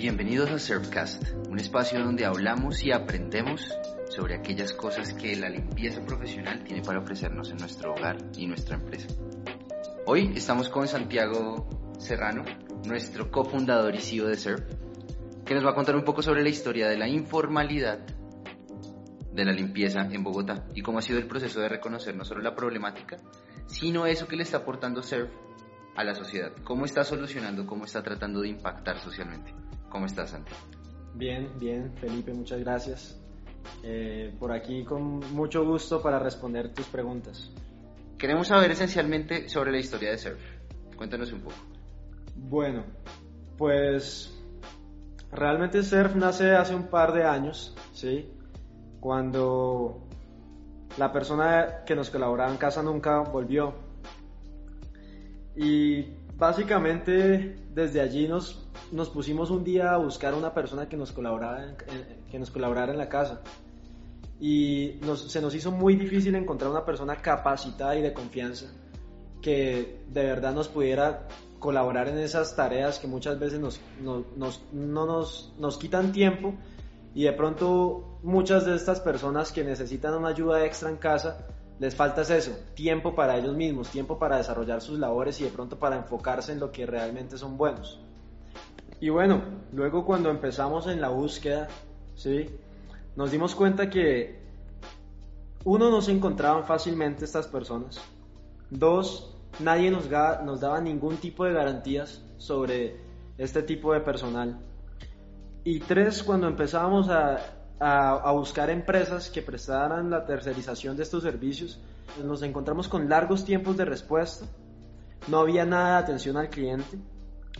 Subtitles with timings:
[0.00, 3.70] Bienvenidos a Surfcast, un espacio donde hablamos y aprendemos
[4.08, 8.76] sobre aquellas cosas que la limpieza profesional tiene para ofrecernos en nuestro hogar y nuestra
[8.76, 9.08] empresa.
[10.06, 11.68] Hoy estamos con Santiago
[11.98, 12.46] Serrano,
[12.86, 14.62] nuestro cofundador y CEO de Surf,
[15.44, 17.98] que nos va a contar un poco sobre la historia de la informalidad
[19.34, 22.40] de la limpieza en Bogotá y cómo ha sido el proceso de reconocer no solo
[22.40, 23.18] la problemática,
[23.66, 25.30] sino eso que le está aportando Surf
[25.94, 29.52] a la sociedad, cómo está solucionando, cómo está tratando de impactar socialmente.
[29.90, 30.52] ¿Cómo estás, Santi?
[31.14, 33.20] Bien, bien, Felipe, muchas gracias.
[33.82, 37.50] Eh, por aquí con mucho gusto para responder tus preguntas.
[38.16, 40.40] Queremos saber esencialmente sobre la historia de Surf.
[40.96, 41.56] Cuéntanos un poco.
[42.36, 42.84] Bueno,
[43.58, 44.38] pues
[45.32, 48.30] realmente Surf nace hace un par de años, ¿sí?
[49.00, 50.06] Cuando
[50.98, 53.74] la persona que nos colaboraba en casa nunca volvió.
[55.56, 61.12] Y básicamente desde allí nos, nos pusimos un día a buscar una persona que nos
[61.12, 61.74] colaborara
[62.32, 63.40] en, la casa.
[64.40, 68.66] Y se nos hizo muy difícil encontrar una persona capacitada y de confianza
[69.42, 74.62] que de verdad nos pudiera colaborar en esas tareas que muchas veces nos, no, nos,
[74.72, 76.54] no nos, nos quitan tiempo
[77.14, 81.46] y de pronto muchas de estas personas que necesitan una ayuda extra en casa
[81.78, 85.78] les falta eso, tiempo para ellos mismos, tiempo para desarrollar sus labores y de pronto
[85.78, 87.98] para enfocarse en lo que realmente son buenos.
[89.00, 91.68] Y bueno, luego cuando empezamos en la búsqueda,
[92.14, 92.50] ¿sí?
[93.16, 94.40] nos dimos cuenta que
[95.64, 98.00] uno, no se encontraban fácilmente estas personas,
[98.70, 100.08] dos, nadie nos,
[100.44, 102.96] nos daba ningún tipo de garantías sobre
[103.38, 104.58] este tipo de personal.
[105.64, 111.80] Y tres, cuando empezábamos a a, buscar empresas que prestaran la tercerización de estos servicios.
[112.22, 114.46] Nos encontramos con largos tiempos de respuesta,
[115.28, 116.98] no había nada de atención al cliente,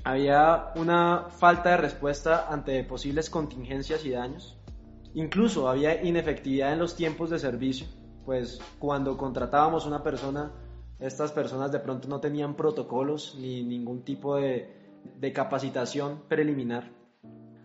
[0.05, 4.57] había una falta de respuesta ante posibles contingencias y daños,
[5.15, 7.87] incluso había inefectividad en los tiempos de servicio,
[8.25, 10.53] pues cuando contratábamos una persona,
[10.99, 14.77] estas personas de pronto no tenían protocolos ni ningún tipo de,
[15.35, 16.91] capacitación preliminar.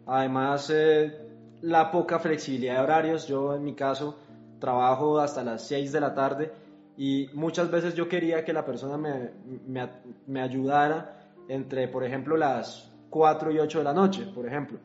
[0.05, 1.25] Además, eh,
[1.61, 3.27] la poca flexibilidad de horarios.
[3.27, 4.17] Yo en mi caso
[4.59, 6.51] trabajo hasta las 6 de la tarde
[6.97, 9.31] y muchas veces yo quería que la persona me,
[9.67, 9.89] me,
[10.27, 14.79] me ayudara entre, por ejemplo, las 4 y 8 de la noche, por ejemplo.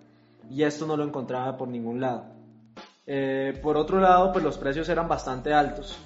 [0.48, 2.26] Y esto no lo encontraba por ningún lado.
[3.06, 5.98] Eh, por otro lado, pues los precios eran bastante altos.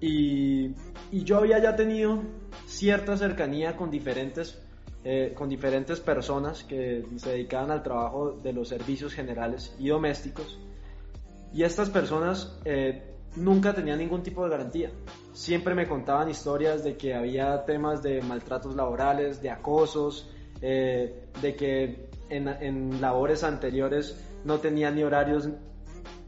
[0.00, 0.74] Y,
[1.10, 2.22] y yo había ya tenido
[2.66, 4.62] cierta cercanía con diferentes
[5.04, 10.58] eh, con diferentes personas que se dedicaban al trabajo de los servicios generales y domésticos.
[11.52, 14.90] Y estas personas eh, nunca tenían ningún tipo de garantía.
[15.32, 21.54] Siempre me contaban historias de que había temas de maltratos laborales, de acosos, eh, de
[21.54, 25.48] que en, labores anteriores no tenían ni horarios,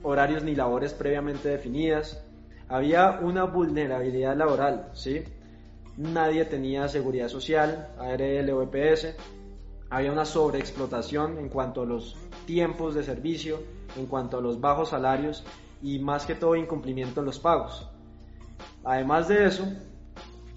[0.02, 2.24] horarios ni labores previamente definidas.
[2.68, 5.24] Había una vulnerabilidad laboral, ¿sí?
[5.96, 9.16] nadie tenía seguridad social, ARL o EPS,
[9.90, 12.16] había una sobreexplotación en cuanto a los
[12.46, 13.60] tiempos de servicio,
[13.96, 15.44] en cuanto a los bajos salarios
[15.82, 17.88] y más que todo incumplimiento en los pagos.
[18.84, 19.64] Además de eso,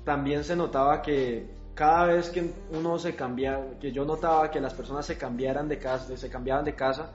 [0.04, 4.74] también se notaba que cada vez que uno se cambiaba, que yo notaba que las
[4.74, 7.12] personas se cambiaran de casa, se cambiaban de casa,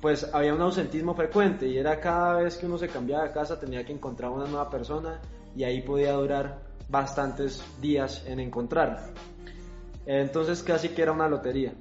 [0.00, 3.58] pues había un ausentismo frecuente y era cada vez que uno se cambiaba de casa
[3.58, 5.20] tenía que encontrar una nueva persona
[5.56, 9.06] y ahí podía durar bastantes días en encontrarla.
[10.06, 11.72] Entonces casi que era una lotería.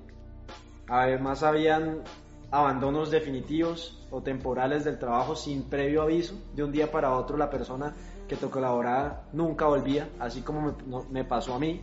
[0.88, 2.03] Además habían
[2.53, 6.35] abandonos definitivos o temporales del trabajo sin previo aviso.
[6.55, 7.95] De un día para otro la persona
[8.27, 10.75] que te colaboraba nunca volvía, así como
[11.09, 11.81] me, pasó a mí.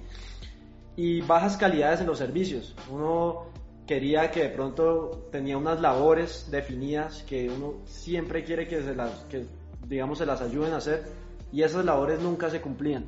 [0.95, 2.77] Y bajas calidades en los servicios.
[2.89, 3.47] Uno
[3.85, 9.11] quería que de pronto tenía unas labores definidas que uno siempre quiere que se las,
[9.25, 9.47] que
[9.89, 11.03] digamos se las ayuden a hacer
[11.51, 13.07] y esas labores nunca se cumplían.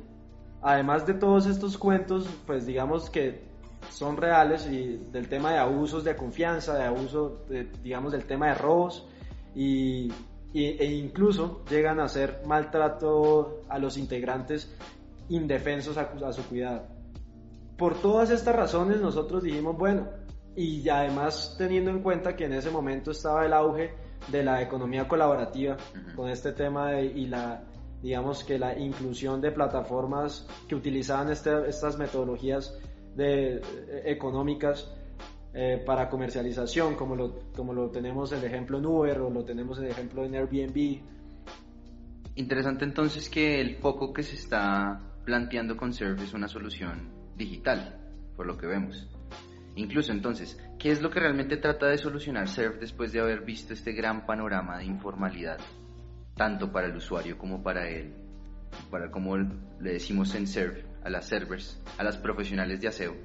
[0.61, 3.52] Además de todos estos cuentos, pues digamos que
[3.89, 7.45] son reales y del tema de abusos de confianza, de abuso,
[7.81, 9.07] digamos, del tema de robos
[9.55, 10.11] y,
[10.53, 14.75] e incluso llegan a hacer maltrato a los integrantes
[15.29, 16.87] indefensos a, a su cuidado.
[17.77, 20.07] Por todas estas razones nosotros dijimos, bueno,
[20.55, 23.93] y además teniendo en cuenta que en ese momento estaba el auge
[24.27, 25.77] de la economía colaborativa
[26.15, 27.63] con este tema de, y la
[28.03, 32.77] digamos que la inclusión de plataformas que utilizaban este, estas metodologías
[33.15, 33.61] de, eh,
[34.05, 34.91] económicas
[35.53, 39.77] eh, para comercialización, como lo, como lo tenemos el ejemplo en Uber o lo tenemos
[39.79, 41.01] el ejemplo en Airbnb.
[42.35, 47.99] Interesante entonces que el foco que se está planteando con Serve es una solución digital,
[48.35, 49.07] por lo que vemos.
[49.75, 53.73] Incluso entonces, ¿qué es lo que realmente trata de solucionar Surf después de haber visto
[53.73, 55.59] este gran panorama de informalidad,
[56.35, 58.13] tanto para el usuario como para él,
[58.91, 63.15] para como le decimos en Surf, a las servers, a las profesionales de aseo?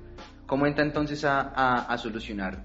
[0.46, 2.64] ¿Cómo entra entonces a, solucionar,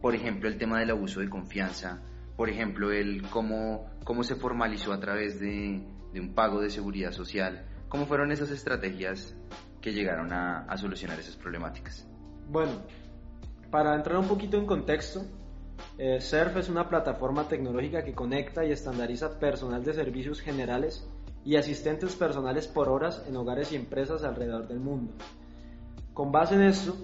[0.00, 2.02] por ejemplo, el tema del abuso de confianza,
[2.36, 5.82] por ejemplo, el cómo, cómo se formalizó a través de,
[6.14, 7.66] un pago de seguridad social?
[7.88, 9.36] ¿Cómo fueron esas estrategias
[9.80, 12.06] que llegaron a, a solucionar esas problemáticas?
[12.48, 12.82] Bueno,
[13.70, 15.24] para entrar un poquito en contexto,
[15.98, 21.08] eh, SERF es una plataforma tecnológica que conecta y estandariza personal de servicios generales
[21.46, 25.12] y asistentes personales por horas en hogares y empresas alrededor del mundo.
[26.12, 26.96] Con base en esto,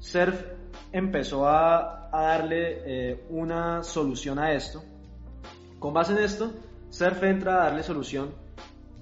[0.00, 0.44] SERF
[0.92, 4.82] empezó a, darle eh, una solución a esto.
[5.78, 6.52] Con base en esto,
[6.90, 8.34] SERF entra a darle solución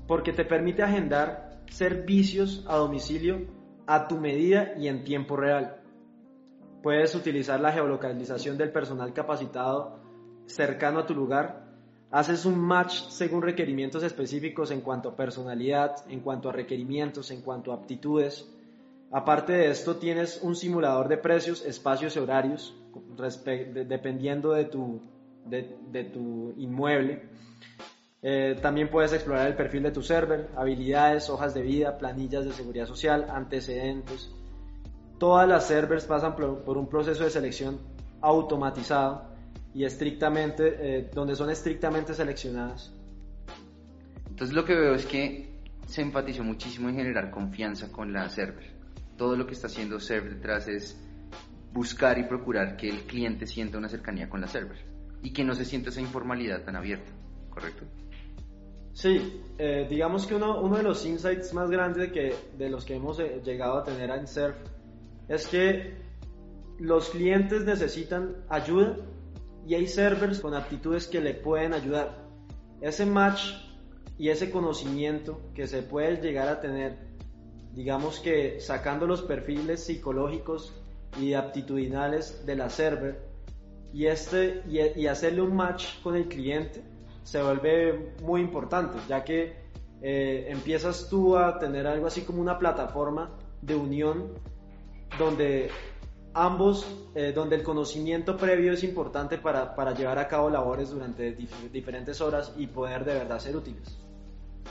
[0.07, 3.47] porque te permite agendar servicios a domicilio
[3.87, 5.81] a tu medida y en tiempo real.
[6.83, 10.01] Puedes utilizar la geolocalización del personal capacitado
[10.47, 11.64] cercano a tu lugar.
[12.15, 17.41] Haces un match según requerimientos específicos en cuanto a personalidad, en cuanto a requerimientos, en
[17.41, 18.49] cuanto a aptitudes.
[19.11, 22.73] Aparte de esto, tienes un simulador de precios, espacios y horarios,
[23.89, 27.23] dependiendo de tu, inmueble.
[28.23, 32.53] Eh, también puedes explorar el perfil de tu server, habilidades, hojas de vida, planillas de
[32.53, 34.31] seguridad social, antecedentes,
[35.19, 37.79] Todas las servers pasan por, un proceso de selección
[38.21, 39.34] automatizado
[39.75, 42.93] y estrictamente, eh, donde son estrictamente seleccionadas.
[44.29, 45.55] Entonces lo que veo es que
[45.87, 48.73] se enfatizó muchísimo en generar confianza con la server.
[49.17, 51.01] Todo lo que está haciendo server detrás es
[51.73, 54.79] buscar y procurar que el cliente sienta una cercanía con la server
[55.23, 57.11] y que no se sienta esa informalidad tan abierta,
[57.51, 57.85] ¿correcto?
[58.93, 62.95] Sí, eh, digamos que uno, uno, de los insights más grandes que, de los que
[62.95, 64.57] hemos eh, llegado a tener en Surf
[65.29, 65.95] es que
[66.79, 68.97] los clientes necesitan ayuda
[69.67, 72.25] y hay servers con aptitudes que le pueden ayudar.
[72.81, 73.55] Ese match
[74.19, 76.99] y ese conocimiento que se puede llegar a tener,
[77.73, 80.75] digamos que sacando los perfiles psicológicos
[81.21, 83.35] y aptitudinales de la server
[83.93, 86.83] y, este, y, hacerle un match con el cliente
[87.23, 89.55] se vuelve muy importante, ya que
[90.03, 93.31] eh, empiezas tú a tener algo así como una plataforma
[93.63, 94.33] de unión
[95.19, 95.71] donde
[96.35, 101.33] ambos, eh, donde el conocimiento previo es importante para, para llevar a cabo labores durante
[101.73, 103.99] diferentes horas y poder de verdad ser útiles.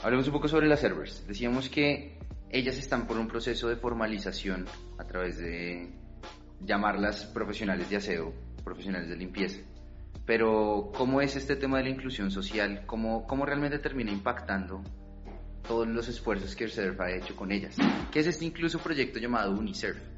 [0.02, 1.26] Hablemos un poco sobre las servers.
[1.26, 2.18] Decíamos que
[2.50, 4.66] ellas están por un proceso de formalización
[4.98, 5.90] a través de
[6.60, 9.60] llamarlas profesionales de aseo, profesionales de limpieza.
[10.26, 12.84] Pero, ¿cómo es este tema de la inclusión social?
[12.86, 14.82] ¿Cómo, cómo realmente termina impactando
[15.66, 17.76] todos los esfuerzos que SERF ha hecho con ellas?
[18.10, 20.13] ¿Qué es este incluso proyecto llamado UniSerf?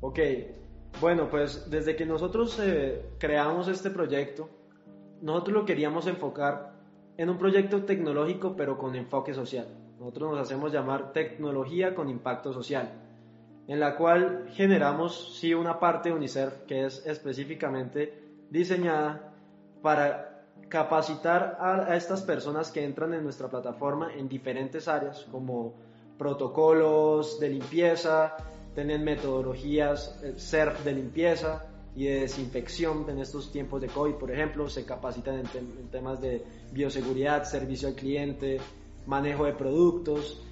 [0.00, 0.18] Ok,
[1.00, 4.48] bueno, pues desde que nosotros eh, creamos este proyecto,
[5.22, 6.74] nosotros lo queríamos enfocar
[7.16, 9.66] en un proyecto tecnológico pero con enfoque social.
[9.98, 12.92] Nosotros nos hacemos llamar tecnología con impacto social,
[13.66, 19.32] en la cual generamos sí una parte de UNICEF que es específicamente diseñada
[19.82, 25.74] para capacitar a, a estas personas que entran en nuestra plataforma en diferentes áreas como
[26.18, 28.36] protocolos de limpieza,
[28.76, 31.64] tienen metodologías SERF de limpieza
[31.96, 36.44] y de desinfección en estos tiempos de COVID, por ejemplo, se capacitan en, temas de
[36.72, 38.60] bioseguridad, servicio al cliente,
[39.06, 40.42] manejo de productos,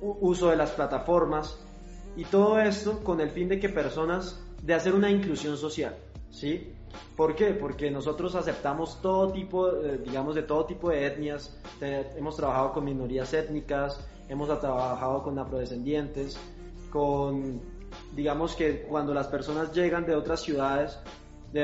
[0.00, 1.56] uso de las plataformas
[2.16, 5.94] y todo esto con el fin de que personas de hacer una inclusión social,
[6.28, 6.72] ¿sí?
[7.16, 7.52] ¿Por qué?
[7.52, 12.84] Porque nosotros aceptamos todo tipo, eh, digamos, de todo tipo de etnias, hemos trabajado con
[12.84, 16.36] minorías étnicas, hemos trabajado con afrodescendientes,
[16.90, 17.60] con,
[18.14, 20.98] digamos que cuando las personas llegan de otras ciudades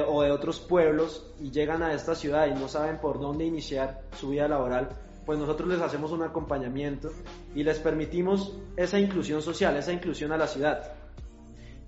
[0.09, 4.02] o de otros pueblos y llegan a esta ciudad y no saben por dónde iniciar
[4.18, 4.88] su vida laboral,
[5.25, 7.11] pues nosotros les hacemos un acompañamiento
[7.54, 10.92] y les permitimos esa inclusión social, esa inclusión a la ciudad.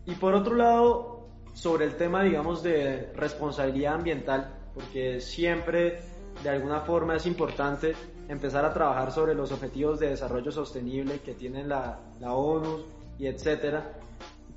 [0.07, 6.00] Y por otro lado, sobre el tema, digamos, de responsabilidad ambiental, porque siempre
[6.42, 7.95] de alguna forma es importante
[8.28, 12.85] empezar a trabajar sobre los objetivos de desarrollo sostenible que tienen la, ONU,
[13.19, 13.93] y etcétera,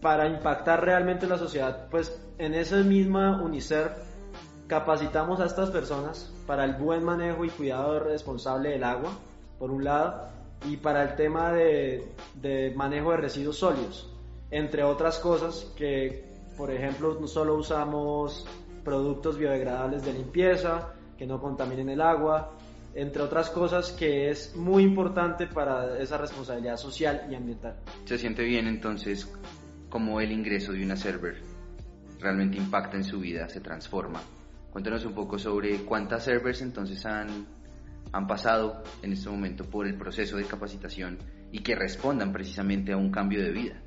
[0.02, 3.92] para impactar realmente la sociedad, pues en esa misma UNICEF
[4.68, 9.12] capacitamos a estas personas para el buen manejo y cuidado responsable del agua,
[9.60, 10.30] por un lado,
[10.68, 14.10] y para el tema de, de manejo de residuos sólidos,
[14.50, 16.26] entre otras cosas que,
[16.58, 18.48] por ejemplo, no solo usamos
[18.84, 22.52] productos biodegradables de limpieza, que no contaminen el agua,
[22.94, 27.78] entre otras cosas que es muy importante para esa responsabilidad social y ambiental.
[28.06, 29.32] Se siente bien entonces
[29.90, 31.38] como el ingreso de una server
[32.20, 34.22] realmente impacta en su vida, se transforma.
[34.72, 37.48] Cuéntanos un poco sobre cuántas servers entonces han,
[38.12, 41.18] han pasado en este momento por el proceso de capacitación
[41.52, 43.82] y que respondan precisamente a un cambio de vida,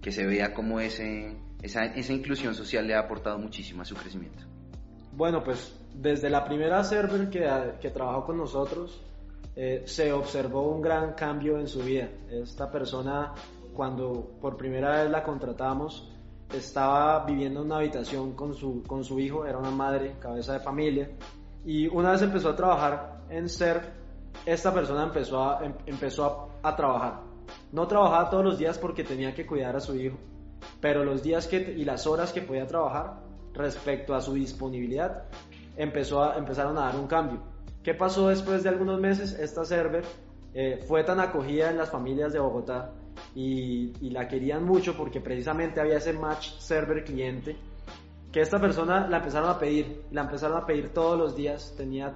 [0.00, 3.94] que se vea como ese, esa, esa inclusión social le ha aportado muchísimo a su
[3.94, 4.44] crecimiento.
[5.12, 7.48] Bueno, pues desde la primera server que,
[7.80, 9.02] que trabajó con nosotros,
[9.56, 12.08] eh, se observó un gran cambio en su vida.
[12.30, 13.34] Esta persona,
[13.74, 16.10] cuando por primera vez la contratamos,
[16.52, 20.60] estaba viviendo en una habitación con su, con su hijo, era una madre, cabeza de
[20.60, 21.10] familia,
[21.64, 23.86] y una vez empezó a trabajar en SERF,
[24.46, 27.20] esta persona empezó a, em, empezó a, trabajar.
[27.72, 30.16] No trabajaba todos los días porque tenía que cuidar a su hijo,
[30.80, 33.20] pero los días que, y las horas que podía trabajar
[33.52, 35.24] respecto a su disponibilidad
[35.82, 37.40] empezó a, empezaron a dar un cambio.
[37.82, 39.32] ¿Qué pasó después de algunos meses?
[39.32, 40.04] Esta server
[40.52, 42.92] eh, fue tan acogida en las familias de Bogotá
[43.34, 47.56] y, la querían mucho porque precisamente había ese match server cliente
[48.32, 52.14] que esta persona la empezaron a pedir, la empezaron a pedir todos los días, tenía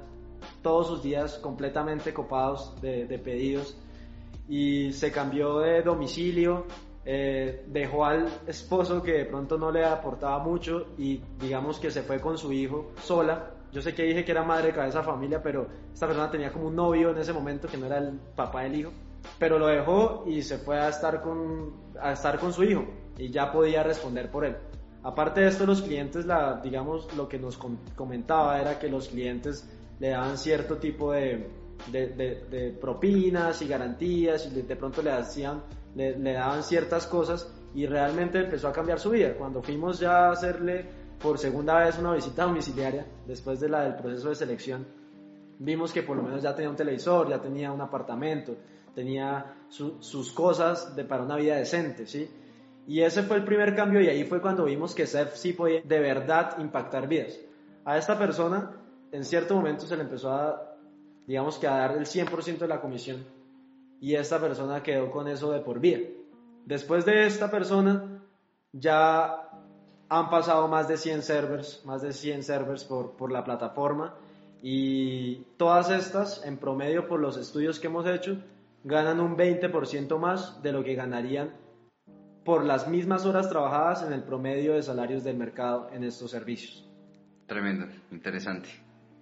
[0.63, 3.77] todos sus días completamente copados de, pedidos
[4.49, 6.67] y se cambió de domicilio,
[7.05, 12.03] eh, dejó al esposo que de pronto no le aportaba mucho y digamos que se
[12.03, 15.43] fue con su hijo sola yo sé que dije que era madre de cabeza familia,
[15.43, 18.63] pero esta persona tenía como un novio en ese momento que no era el papá
[18.63, 18.93] del hijo.
[19.37, 22.85] Pero lo dejó y se fue a estar con, a estar con su hijo
[23.19, 24.57] y ya podía responder por él.
[25.03, 27.59] Aparte de esto, los clientes, la, digamos, lo que nos
[27.97, 31.51] comentaba era que los clientes le daban cierto tipo de,
[31.91, 35.63] de, propinas y garantías y de, pronto le, hacían,
[35.97, 39.35] le, le daban ciertas cosas y realmente empezó a cambiar su vida.
[39.37, 43.97] Cuando fuimos ya a hacerle por segunda vez una visita domiciliaria después de la del
[43.97, 44.87] proceso de selección,
[45.59, 48.55] vimos que por lo menos ya tenía un televisor, ya tenía un apartamento,
[48.95, 52.29] tenía sus cosas de, para una vida decente, ¿sí?
[52.87, 55.81] Y ese fue el primer cambio y ahí fue cuando vimos que SEF sí podía
[55.81, 57.41] de verdad impactar vidas.
[57.87, 58.73] A esta persona
[59.11, 60.77] en cierto momento se le empezó a,
[61.27, 63.25] digamos que a dar el 100% de la comisión
[63.99, 66.01] y esta persona quedó con eso de por vida.
[66.67, 68.21] Después de esta persona
[68.73, 69.49] ya
[70.09, 74.15] han pasado más de 100 servers, más de 100 servers por, por la plataforma
[74.63, 78.43] y todas estas, en promedio por los estudios que hemos hecho,
[78.83, 81.55] ganan un 20% más de lo que ganarían
[82.45, 86.87] por las mismas horas trabajadas en el promedio de salarios del mercado en estos servicios.
[87.47, 88.69] Tremendo, interesante.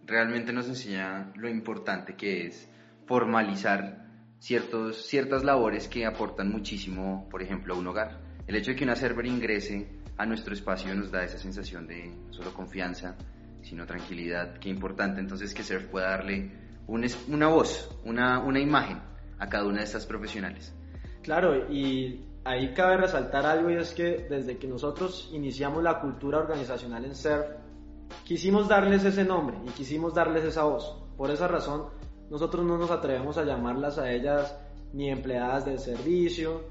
[0.04, 2.68] Realmente nos enseña lo importante que es
[3.06, 4.06] formalizar
[4.38, 8.20] ciertos, ciertas labores que aportan muchísimo, por ejemplo, a un hogar.
[8.46, 12.06] El hecho de que una server ingrese a nuestro espacio nos da esa sensación de
[12.06, 13.16] no solo confianza,
[13.62, 14.58] sino tranquilidad.
[14.58, 16.50] Qué importante entonces que Surf pueda darle
[16.86, 19.00] una voz, una, una imagen
[19.38, 20.74] a cada una de estas profesionales.
[21.22, 26.38] Claro, y ahí cabe resaltar algo y es que desde que nosotros iniciamos la cultura
[26.38, 27.46] organizacional en Surf,
[28.24, 30.98] quisimos darles ese nombre y quisimos darles esa voz.
[31.16, 31.86] Por esa razón,
[32.30, 34.56] nosotros no nos atrevemos a llamarlas a ellas
[34.92, 36.64] ni empleadas del servicio,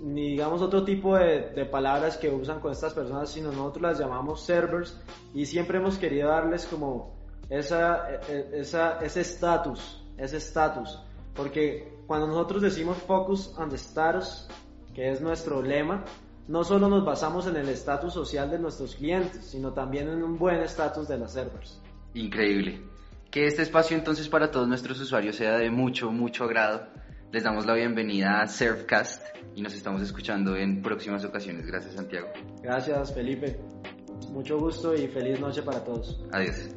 [0.00, 4.42] ni digamos otro tipo de, palabras que usan con estas personas, sino nosotros las llamamos
[4.42, 5.00] servers
[5.34, 7.16] y siempre hemos querido darles como
[7.50, 10.98] esa, e, e, esa, ese estatus, ese estatus,
[11.34, 14.48] porque cuando nosotros decimos focus on the status,
[14.94, 16.04] que es nuestro lema,
[16.46, 20.38] no solo nos basamos en el estatus social de nuestros clientes, sino también en un
[20.38, 21.80] buen estatus de las servers.
[22.14, 22.80] Increíble.
[23.30, 26.86] Que este espacio entonces para todos nuestros usuarios sea de mucho, mucho agrado
[27.32, 29.22] les damos la bienvenida a Surfcast
[29.54, 31.66] y nos estamos escuchando en próximas ocasiones.
[31.66, 32.28] Gracias, Santiago.
[32.62, 33.58] Gracias, Felipe.
[34.30, 36.24] Mucho gusto y feliz noche para todos.
[36.32, 36.70] Adiós.